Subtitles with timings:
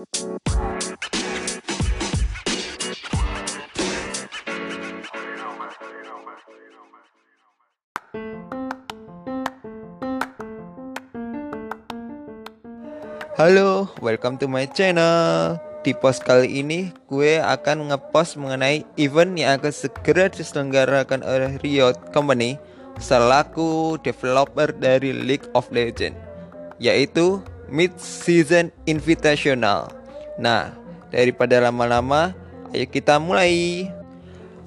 [0.00, 0.08] Halo,
[14.00, 15.60] welcome to my channel.
[15.84, 22.00] Di post kali ini, gue akan ngepost mengenai event yang akan segera diselenggarakan oleh Riot
[22.16, 22.56] Company
[22.96, 26.16] selaku developer dari League of Legends,
[26.80, 29.94] yaitu Mid Season Invitational.
[30.36, 30.74] Nah,
[31.14, 32.34] daripada lama-lama,
[32.74, 33.86] ayo kita mulai.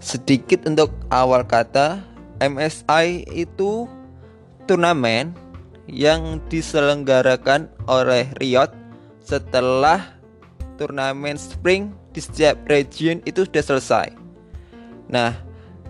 [0.03, 2.03] Sedikit untuk awal kata,
[2.43, 3.87] MSI itu
[4.67, 5.31] turnamen
[5.87, 8.71] yang diselenggarakan oleh Riot
[9.23, 10.19] setelah
[10.75, 14.07] turnamen spring di setiap region itu sudah selesai.
[15.07, 15.39] Nah,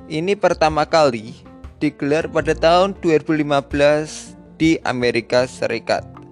[0.06, 1.34] ini pertama kali
[1.82, 6.23] digelar pada tahun 2015 di Amerika Serikat.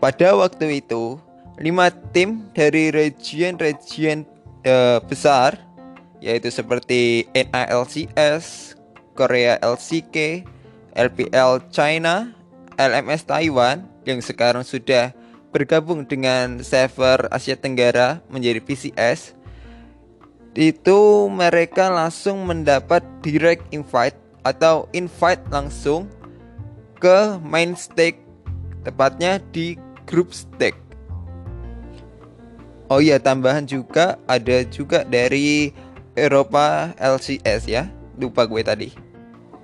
[0.00, 1.20] Pada waktu itu,
[1.60, 4.24] lima tim dari region-region
[4.64, 5.60] uh, besar
[6.20, 8.76] yaitu seperti NALCS,
[9.16, 10.44] Korea LCK,
[10.92, 12.32] LPL China,
[12.76, 15.12] LMS Taiwan yang sekarang sudah
[15.52, 19.36] bergabung dengan server Asia Tenggara menjadi PCS
[20.56, 26.10] itu mereka langsung mendapat direct invite atau invite langsung
[26.98, 28.18] ke main stake
[28.82, 29.76] tepatnya di
[30.10, 30.90] group stake
[32.90, 35.70] Oh iya tambahan juga ada juga dari
[36.18, 37.86] Eropa LCS ya.
[38.18, 38.90] Lupa gue tadi.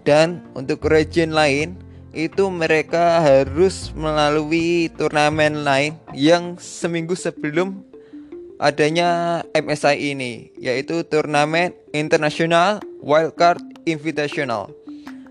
[0.07, 1.75] Dan untuk region lain
[2.15, 7.83] itu mereka harus melalui turnamen lain yang seminggu sebelum
[8.63, 13.59] adanya MSI ini yaitu turnamen International Wildcard
[13.91, 14.71] Invitational.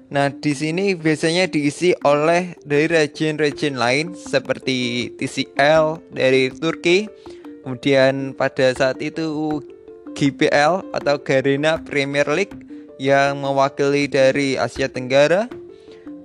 [0.06, 7.10] Nah, di sini biasanya diisi oleh dari region-region lain seperti TCL dari Turki,
[7.66, 9.58] kemudian pada saat itu
[10.14, 12.54] GPL atau Garena Premier League
[13.02, 15.50] yang mewakili dari Asia Tenggara,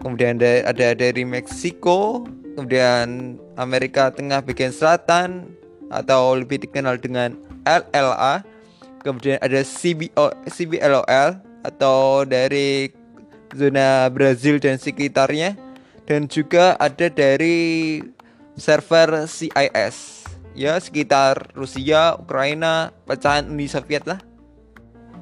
[0.05, 5.49] kemudian ada, dari Meksiko, kemudian Amerika Tengah bagian selatan
[5.89, 7.33] atau lebih dikenal dengan
[7.65, 8.45] LLA,
[9.01, 13.00] kemudian ada CBO, CBLOL atau dari
[13.55, 15.55] zona Brazil dan sekitarnya,
[16.05, 18.01] dan juga ada dari
[18.59, 20.27] server CIS,
[20.59, 24.21] ya sekitar Rusia, Ukraina, pecahan Uni Soviet lah.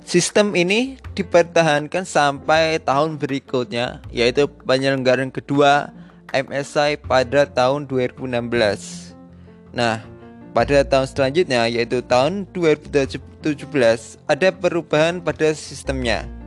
[0.09, 5.93] Sistem ini dipertahankan sampai tahun berikutnya, yaitu penyelenggaraan kedua
[6.33, 9.13] MSI pada tahun 2016.
[9.77, 10.01] Nah,
[10.57, 13.21] pada tahun selanjutnya yaitu tahun 2017
[14.25, 16.38] ada perubahan pada sistemnya.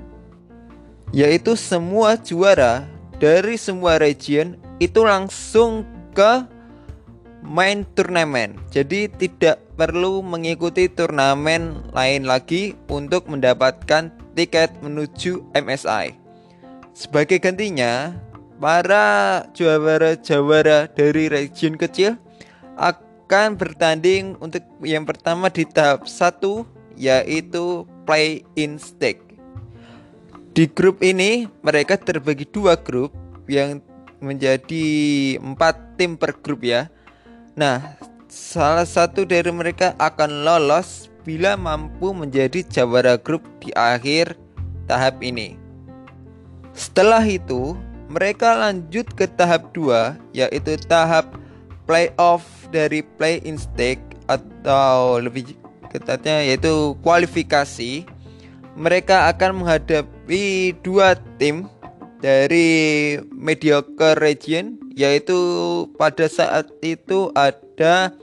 [1.12, 2.88] Yaitu semua juara
[3.20, 5.84] dari semua region itu langsung
[6.16, 6.48] ke
[7.44, 8.56] main turnamen.
[8.72, 16.16] Jadi tidak perlu mengikuti turnamen lain lagi untuk mendapatkan tiket menuju MSI.
[16.96, 18.16] Sebagai gantinya,
[18.62, 22.16] para juara-juara dari region kecil
[22.78, 26.40] akan bertanding untuk yang pertama di tahap 1
[26.94, 29.31] yaitu play in stake.
[30.52, 33.16] Di grup ini mereka terbagi dua grup
[33.48, 33.80] yang
[34.20, 34.86] menjadi
[35.40, 36.92] empat tim per grup ya
[37.52, 38.00] Nah,
[38.32, 44.40] salah satu dari mereka akan lolos bila mampu menjadi jawara grup di akhir
[44.88, 45.60] tahap ini.
[46.72, 47.76] Setelah itu,
[48.08, 51.28] mereka lanjut ke tahap 2 yaitu tahap
[51.84, 54.02] playoff dari play in stake
[54.32, 55.52] atau lebih
[55.92, 58.08] ketatnya yaitu kualifikasi.
[58.80, 60.08] Mereka akan menghadapi
[60.80, 61.68] dua tim
[62.24, 65.36] dari mediocre region yaitu
[66.00, 68.14] pada saat itu ada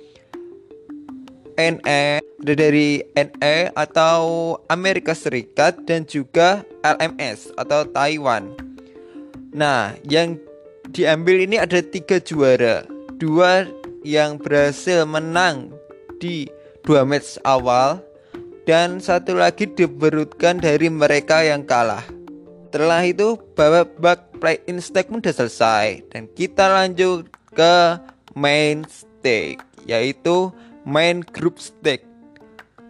[1.58, 8.54] NE dari NE atau Amerika Serikat dan juga LMS atau Taiwan.
[9.50, 10.38] Nah, yang
[10.94, 12.86] diambil ini ada tiga juara,
[13.18, 13.66] dua
[14.06, 15.74] yang berhasil menang
[16.22, 16.47] di
[16.86, 17.98] dua match awal
[18.68, 22.04] dan satu lagi diberutkan dari mereka yang kalah.
[22.68, 27.24] Setelah itu babak play in stake pun sudah selesai dan kita lanjut
[27.56, 27.97] ke
[28.36, 30.53] main stake yaitu
[30.84, 32.04] main group stake.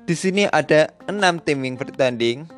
[0.03, 2.51] Di sini ada enam tim yang bertanding.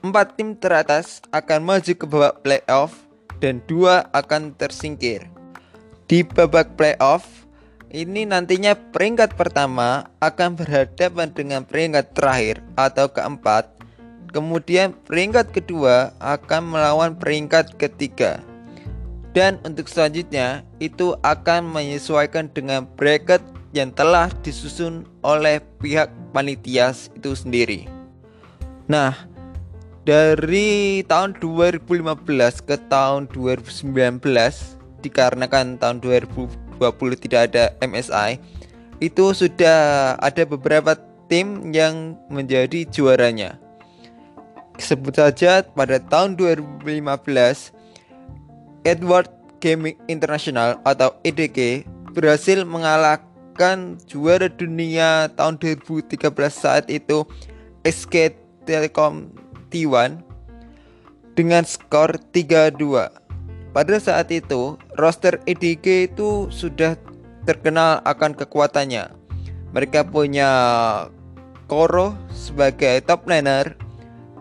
[0.00, 2.96] Empat tim teratas akan maju ke babak playoff
[3.44, 5.28] dan dua akan tersingkir.
[6.08, 7.43] Di babak playoff
[7.94, 13.74] ini nantinya peringkat pertama akan berhadapan dengan peringkat terakhir atau keempat
[14.34, 18.42] Kemudian peringkat kedua akan melawan peringkat ketiga.
[19.30, 23.38] Dan untuk selanjutnya itu akan menyesuaikan dengan bracket
[23.70, 27.86] yang telah disusun oleh pihak panitia itu sendiri.
[28.90, 29.14] Nah,
[30.02, 31.86] dari tahun 2015
[32.58, 34.18] ke tahun 2019
[34.98, 38.42] dikarenakan tahun 2020 tidak ada MSI,
[38.98, 40.98] itu sudah ada beberapa
[41.30, 43.56] tim yang menjadi juaranya.
[44.76, 46.82] Sebut saja pada tahun 2015
[48.84, 49.30] Edward
[49.62, 56.20] Gaming International atau EDG berhasil mengalahkan juara dunia tahun 2013
[56.50, 57.24] saat itu
[57.86, 58.34] SK
[58.66, 59.30] Telecom
[59.70, 60.20] T1
[61.34, 63.23] dengan skor 3-2.
[63.74, 66.94] Pada saat itu, roster EDG itu sudah
[67.42, 69.10] terkenal akan kekuatannya.
[69.74, 70.50] Mereka punya
[71.66, 73.74] Koro sebagai top laner,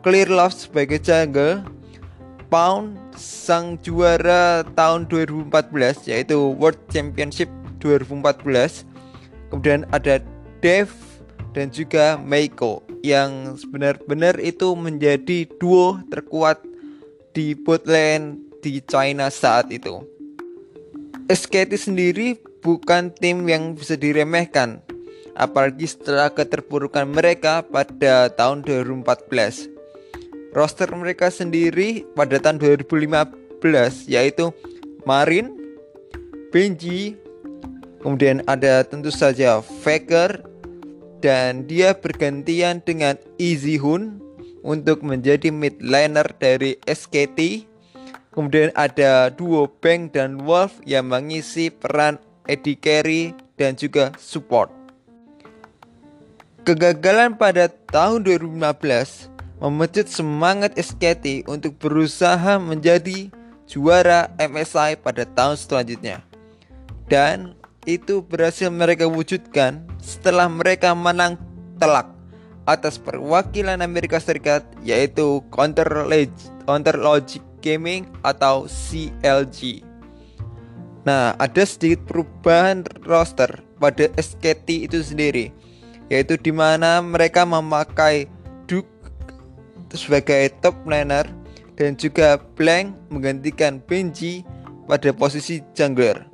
[0.05, 1.65] Clear Love sebagai jungle,
[2.53, 7.49] Pound sang juara tahun 2014 yaitu World Championship
[7.81, 8.85] 2014.
[9.49, 10.21] Kemudian ada
[10.61, 10.93] Dev
[11.57, 16.61] dan juga Meiko yang benar-benar itu menjadi duo terkuat
[17.33, 19.99] di botlane di China saat itu.
[21.27, 24.79] SKT sendiri bukan tim yang bisa diremehkan
[25.35, 29.73] apalagi setelah keterpurukan mereka pada tahun 2014
[30.53, 34.53] roster mereka sendiri pada tahun 2015 yaitu
[35.03, 35.51] Marin,
[36.53, 37.17] Benji,
[37.99, 40.45] kemudian ada tentu saja Faker
[41.19, 44.21] dan dia bergantian dengan Easy Hun
[44.63, 47.67] untuk menjadi mid laner dari SKT.
[48.33, 52.17] Kemudian ada duo Bang dan Wolf yang mengisi peran
[52.49, 54.73] Eddie Carey dan juga support.
[56.65, 58.57] Kegagalan pada tahun 2015
[59.61, 63.29] memecut semangat SKT untuk berusaha menjadi
[63.69, 66.25] juara MSI pada tahun selanjutnya.
[67.05, 67.53] Dan
[67.85, 71.37] itu berhasil mereka wujudkan setelah mereka menang
[71.77, 72.09] telak
[72.65, 76.07] atas perwakilan Amerika Serikat yaitu Counter,
[76.63, 79.87] Counter Logic Gaming atau CLG.
[81.07, 85.55] Nah, ada sedikit perubahan roster pada SKT itu sendiri,
[86.11, 88.27] yaitu di mana mereka memakai
[89.93, 91.29] sebagai top laner
[91.77, 94.41] dan juga Blank menggantikan Benji
[94.89, 96.25] pada posisi jungler.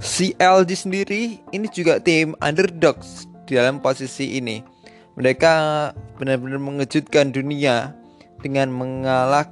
[0.00, 4.60] CLG sendiri ini juga tim underdogs di dalam posisi ini.
[5.14, 5.52] Mereka
[6.18, 7.94] benar-benar mengejutkan dunia
[8.42, 9.46] dengan mengalah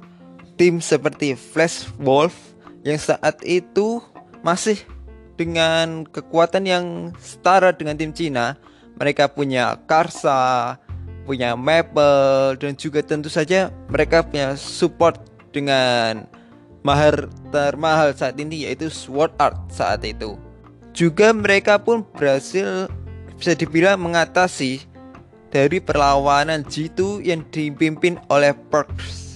[0.57, 2.33] tim seperti Flash Wolf
[2.83, 4.03] yang saat itu
[4.43, 4.77] masih
[5.39, 6.85] dengan kekuatan yang
[7.17, 8.59] setara dengan tim Cina.
[8.93, 10.77] Mereka punya Karsa,
[11.25, 15.17] punya Maple dan juga tentu saja mereka punya support
[15.49, 16.27] dengan
[16.83, 20.35] mahar termahal saat ini yaitu Sword Art saat itu.
[20.93, 22.85] Juga mereka pun berhasil
[23.33, 24.85] bisa dibilang mengatasi
[25.49, 29.32] dari perlawanan G2 yang dipimpin oleh Perks.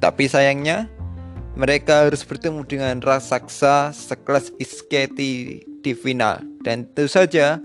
[0.00, 0.88] Tapi sayangnya
[1.52, 7.60] mereka harus bertemu dengan raksasa sekelas Isketi di final dan tentu saja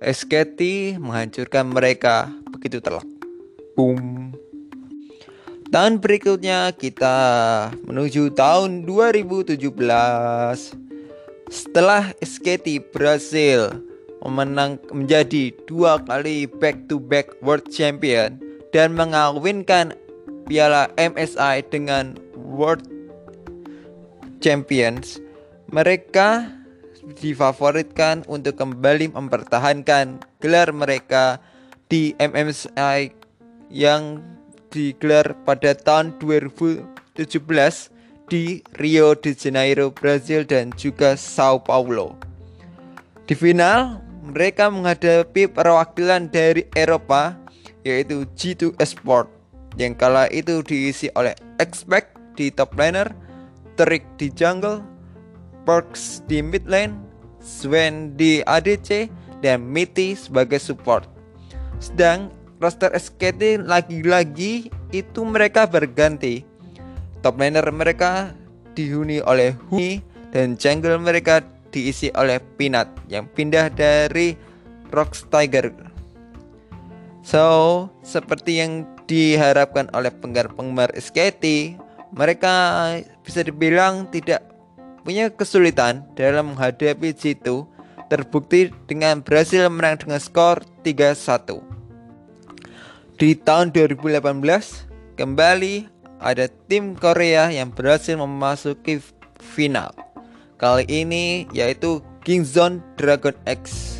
[0.00, 3.04] SKT menghancurkan mereka begitu telak.
[3.76, 4.32] Boom.
[5.68, 7.16] Tahun berikutnya kita
[7.84, 9.60] menuju tahun 2017.
[11.52, 13.76] Setelah SKT berhasil
[14.24, 18.38] memenang menjadi dua kali back to back world champion
[18.70, 19.94] dan mengawinkan
[20.46, 22.86] piala MSI dengan world
[24.38, 25.18] champions,
[25.74, 26.46] mereka
[27.18, 31.38] difavoritkan untuk kembali mempertahankan gelar mereka
[31.86, 33.14] di MMSI
[33.70, 34.22] yang
[34.70, 36.82] digelar pada tahun 2017
[38.26, 42.18] di Rio de Janeiro, Brazil dan juga Sao Paulo.
[43.26, 47.38] Di final, mereka menghadapi perwakilan dari Eropa
[47.86, 49.35] yaitu G2 Esport
[49.76, 53.12] yang kala itu diisi oleh Expect di top laner,
[53.76, 54.80] Trick di jungle,
[55.68, 56.96] Perks di mid lane,
[57.40, 59.08] Sven di ADC,
[59.44, 61.04] dan Mitty sebagai support.
[61.76, 66.44] Sedang roster SKT lagi-lagi itu mereka berganti.
[67.20, 68.32] Top laner mereka
[68.72, 70.00] dihuni oleh Huni
[70.32, 74.36] dan jungle mereka diisi oleh Pinat yang pindah dari
[74.88, 75.72] Rocks Tiger.
[77.26, 77.44] So,
[78.06, 81.74] seperti yang diharapkan oleh penggemar-penggemar SKT,
[82.14, 82.52] mereka
[83.22, 84.42] bisa dibilang tidak
[85.06, 87.66] punya kesulitan dalam menghadapi G2
[88.10, 91.62] terbukti dengan berhasil menang dengan skor 3-1.
[93.16, 94.20] Di tahun 2018,
[95.16, 95.74] kembali
[96.20, 99.00] ada tim Korea yang berhasil memasuki
[99.38, 99.94] final.
[100.56, 103.92] Kali ini yaitu Kingzone Dragon X.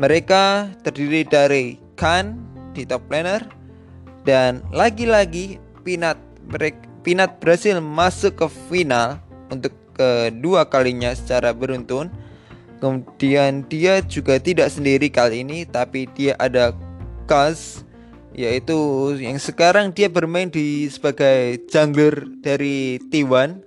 [0.00, 2.34] Mereka terdiri dari Khan
[2.74, 3.46] di top laner
[4.24, 6.16] dan lagi-lagi Pinat
[7.04, 9.20] Pinat berhasil masuk ke final
[9.52, 12.08] untuk kedua kalinya secara beruntun.
[12.80, 16.72] Kemudian dia juga tidak sendiri kali ini tapi dia ada
[17.24, 17.84] Kaz
[18.34, 18.76] yaitu
[19.20, 23.60] yang sekarang dia bermain di sebagai jungler dari T1.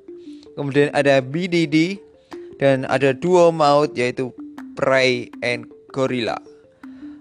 [0.58, 2.02] Kemudian ada BDD
[2.58, 4.34] dan ada duo maut yaitu
[4.74, 6.38] Prey and Gorilla.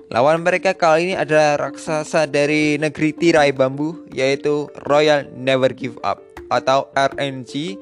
[0.06, 6.22] Lawan mereka kali ini adalah raksasa dari negeri tirai bambu yaitu Royal Never Give Up
[6.46, 7.74] atau RNG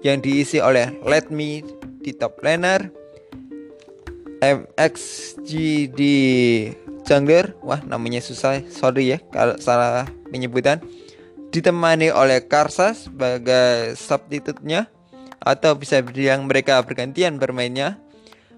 [0.00, 1.60] yang diisi oleh Let Me
[2.00, 2.88] di top laner,
[4.40, 5.50] MXG
[5.92, 6.16] di
[7.04, 10.80] jungler, wah namanya susah, sorry ya kalau salah penyebutan,
[11.52, 14.88] ditemani oleh Karsa sebagai substitute-nya
[15.44, 18.00] atau bisa dibilang mereka bergantian bermainnya,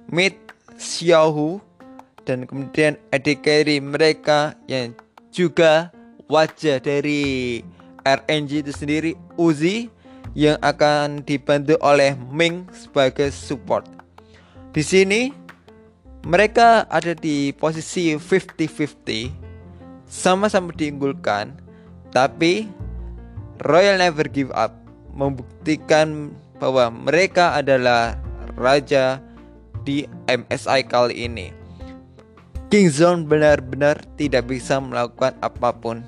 [0.06, 0.38] Mid
[0.78, 1.67] Xiaohu
[2.28, 4.92] dan kemudian adik carry mereka yang
[5.32, 5.88] juga
[6.28, 7.64] wajah dari
[8.04, 9.88] RNG itu sendiri Uzi
[10.36, 13.88] yang akan dibantu oleh Ming sebagai support.
[14.76, 15.32] Di sini
[16.28, 19.32] mereka ada di posisi 50-50
[20.04, 21.56] sama-sama diunggulkan
[22.12, 22.68] tapi
[23.64, 24.76] Royal Never Give Up
[25.16, 28.20] membuktikan bahwa mereka adalah
[28.54, 29.18] raja
[29.82, 31.57] di MSI kali ini.
[32.68, 36.04] Kingzone benar-benar tidak bisa melakukan apa pun.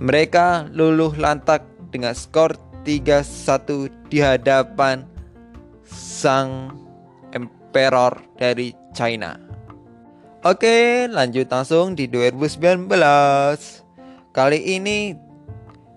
[0.00, 1.60] Mereka luluh lantak
[1.92, 2.56] dengan skor
[2.88, 5.04] 3-1 di hadapan
[5.84, 6.72] sang
[7.36, 9.36] emperor dari China.
[10.40, 12.88] Oke, lanjut langsung di 2019.
[14.32, 15.12] Kali ini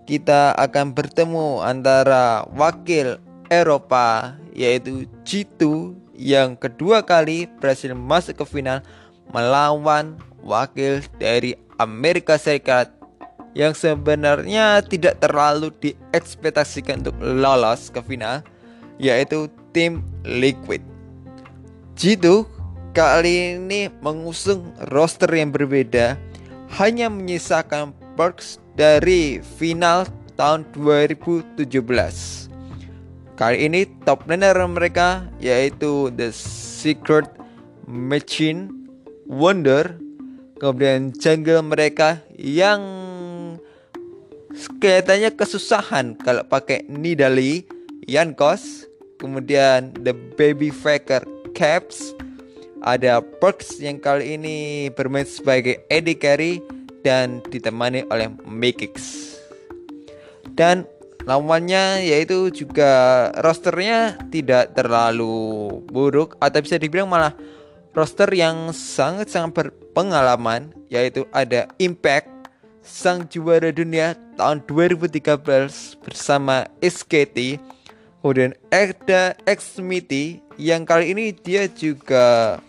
[0.04, 8.84] kita akan bertemu antara wakil Eropa yaitu G2 yang kedua kali berhasil masuk ke final
[9.34, 12.92] melawan wakil dari Amerika Serikat
[13.58, 18.46] yang sebenarnya tidak terlalu diekspektasikan untuk lolos ke final
[19.02, 20.84] yaitu tim Liquid.
[21.96, 22.46] Jitu
[22.96, 26.16] kali ini mengusung roster yang berbeda
[26.78, 30.06] hanya menyisakan perks dari final
[30.40, 31.68] tahun 2017.
[33.40, 37.28] Kali ini top laner mereka yaitu The Secret
[37.88, 38.79] Machine
[39.30, 39.96] Wonder
[40.58, 42.82] kemudian jungle mereka yang
[44.82, 47.64] kelihatannya kesusahan kalau pakai Nidali
[48.10, 48.90] Yankos
[49.22, 51.22] kemudian The Baby Faker
[51.54, 52.18] Caps.
[52.80, 56.64] Ada Perks yang kali ini bermain sebagai Eddie Carey
[57.04, 59.30] dan ditemani oleh Mikix
[60.60, 60.84] dan
[61.24, 67.32] lawannya yaitu juga rosternya tidak terlalu buruk atau bisa dibilang malah
[67.94, 72.30] roster yang sangat-sangat berpengalaman yaitu ada Impact
[72.86, 77.60] sang juara dunia tahun 2013 bersama SKT
[78.22, 82.60] kemudian ada Xmity yang kali ini dia juga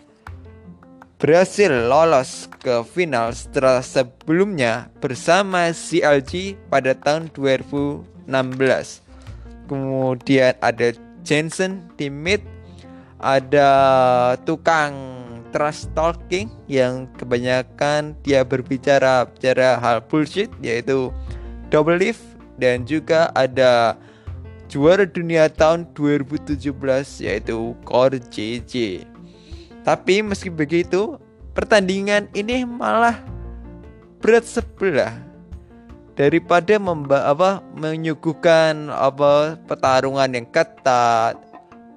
[1.21, 8.25] berhasil lolos ke final setelah sebelumnya bersama CLG pada tahun 2016
[9.69, 12.41] kemudian ada Jensen di mid
[13.21, 13.69] ada
[14.43, 14.97] tukang
[15.53, 21.13] trust talking yang kebanyakan dia berbicara bicara hal bullshit yaitu
[21.69, 22.23] double lift
[22.57, 23.95] dan juga ada
[24.71, 26.71] juara dunia tahun 2017
[27.21, 29.03] yaitu Core JJ.
[29.81, 31.19] Tapi meski begitu,
[31.51, 33.19] pertandingan ini malah
[34.23, 35.11] berat sebelah
[36.13, 41.35] daripada memba apa menyuguhkan apa pertarungan yang ketat,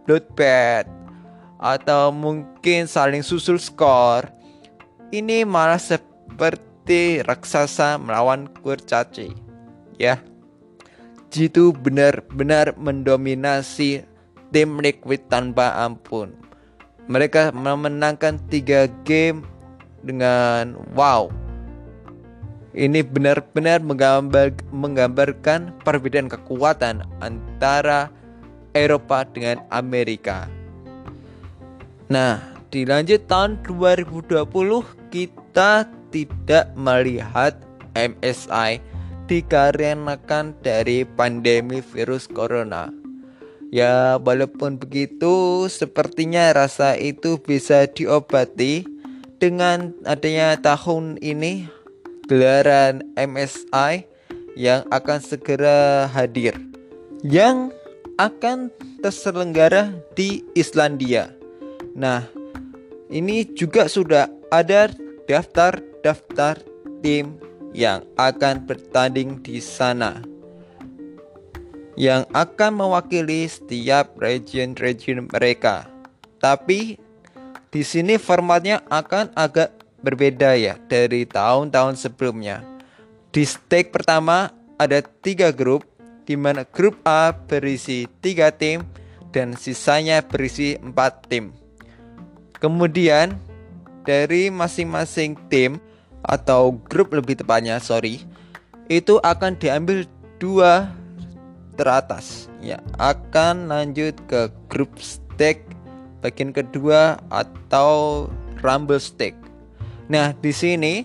[0.08, 1.03] bloodbath
[1.58, 4.30] atau mungkin saling susul skor.
[5.14, 9.30] Ini malah seperti raksasa melawan kurcaci.
[10.00, 10.18] Ya.
[11.30, 14.06] Jitu benar-benar mendominasi
[14.54, 16.34] tim Liquid tanpa ampun.
[17.11, 19.42] Mereka memenangkan tiga game
[20.06, 21.28] dengan wow.
[22.75, 28.11] Ini benar-benar menggambar, menggambarkan perbedaan kekuatan antara
[28.75, 30.50] Eropa dengan Amerika.
[32.12, 32.37] Nah,
[32.68, 34.44] dilanjut tahun 2020
[35.08, 37.56] kita tidak melihat
[37.96, 38.82] MSI
[39.25, 42.92] dikarenakan dari pandemi virus corona.
[43.73, 48.84] Ya, walaupun begitu, sepertinya rasa itu bisa diobati
[49.40, 51.66] dengan adanya tahun ini
[52.28, 54.06] gelaran MSI
[54.54, 56.54] yang akan segera hadir.
[57.25, 57.73] Yang
[58.20, 58.70] akan
[59.02, 61.43] terselenggara di Islandia
[61.94, 62.26] Nah,
[63.08, 64.90] ini juga sudah ada
[65.24, 66.60] daftar-daftar
[67.00, 67.38] tim
[67.74, 70.34] yang akan bertanding di sana
[71.94, 75.86] yang akan mewakili setiap region-region mereka.
[76.42, 76.98] Tapi
[77.70, 82.62] di sini formatnya akan agak berbeda ya dari tahun-tahun sebelumnya.
[83.34, 85.86] Di stage pertama ada tiga grup,
[86.26, 88.84] di mana grup A berisi tiga tim
[89.34, 91.63] dan sisanya berisi empat tim.
[92.64, 93.37] Kemudian
[94.09, 95.76] dari masing-masing tim
[96.25, 98.25] atau grup lebih tepatnya, sorry,
[98.88, 100.09] itu akan diambil
[100.40, 100.88] dua
[101.76, 102.49] teratas.
[102.64, 105.61] Ya, akan lanjut ke grup stage
[106.25, 108.25] bagian kedua atau
[108.64, 109.37] rumble stage.
[110.09, 111.04] Nah, di sini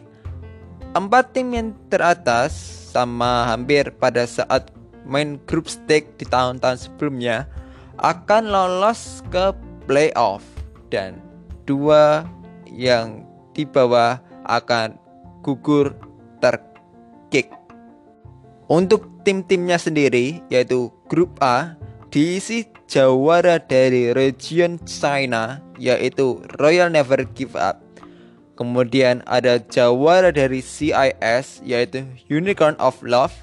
[0.96, 2.56] empat tim yang teratas
[2.96, 4.72] sama hampir pada saat
[5.04, 7.52] main grup stage di tahun-tahun sebelumnya
[8.00, 9.52] akan lolos ke
[9.84, 10.40] playoff
[10.88, 11.20] dan
[11.70, 12.26] dua
[12.66, 13.22] yang
[13.54, 14.18] di bawah
[14.50, 14.98] akan
[15.46, 15.94] gugur
[16.42, 17.54] terkick.
[18.66, 21.78] Untuk tim-timnya sendiri yaitu grup A
[22.10, 27.86] diisi jawara dari region China yaitu Royal Never Give Up.
[28.58, 33.34] Kemudian ada jawara dari CIS yaitu Unicorn of Love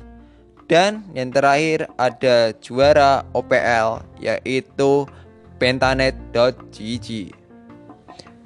[0.66, 5.06] dan yang terakhir ada juara OPL yaitu
[5.62, 7.06] pentanet.gg.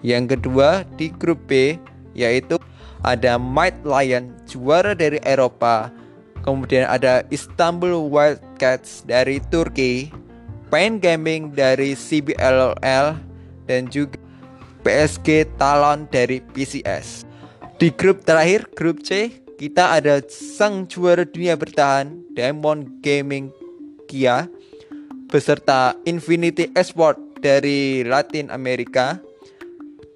[0.00, 1.76] Yang kedua di grup B
[2.16, 2.56] yaitu
[3.00, 5.88] ada Might Lion juara dari Eropa,
[6.44, 10.12] kemudian ada Istanbul Wildcats dari Turki,
[10.68, 13.16] Pain Gaming dari CBLL
[13.64, 14.20] dan juga
[14.84, 17.24] PSG Talon dari PCS.
[17.80, 23.52] Di grup terakhir, grup C, kita ada sang juara dunia bertahan Diamond Gaming
[24.08, 24.48] Kia
[25.28, 29.20] beserta Infinity Esport dari Latin Amerika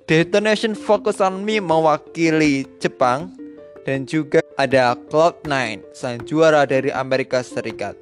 [0.05, 3.33] Detonation Focus on Me mewakili Jepang
[3.89, 7.97] dan juga ada Cloud9 sang juara dari Amerika Serikat.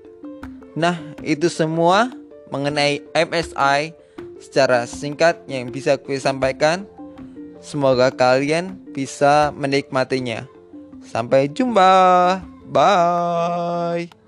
[0.74, 2.10] Nah, itu semua
[2.50, 3.94] mengenai MSI
[4.42, 6.90] secara singkat yang bisa gue sampaikan.
[7.62, 10.50] Semoga kalian bisa menikmatinya.
[11.06, 12.42] Sampai jumpa.
[12.66, 14.21] Bye.